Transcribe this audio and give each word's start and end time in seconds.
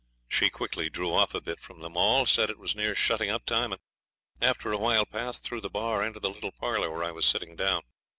She 0.27 0.49
quickly 0.49 0.89
drew 0.89 1.13
off 1.13 1.35
a 1.35 1.41
bit 1.41 1.59
from 1.59 1.81
them 1.81 1.95
all; 1.95 2.25
said 2.25 2.49
it 2.49 2.57
was 2.57 2.75
near 2.75 2.95
shutting 2.95 3.29
up 3.29 3.45
time, 3.45 3.71
and, 3.71 3.79
after 4.41 4.71
a 4.71 4.77
while, 4.79 5.05
passed 5.05 5.43
through 5.43 5.61
the 5.61 5.69
bar 5.69 6.03
into 6.03 6.19
the 6.19 6.31
little 6.31 6.53
parlour 6.53 6.89
where 6.89 7.03
I 7.03 7.11
was 7.11 7.27
sitting 7.27 7.55
down. 7.55 7.83